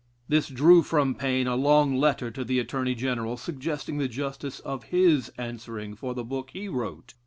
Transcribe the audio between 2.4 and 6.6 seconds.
the Attorney General, suggesting the justice of his answering for the book